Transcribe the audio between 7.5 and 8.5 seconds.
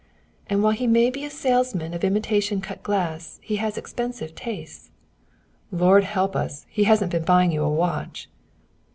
you a watch?"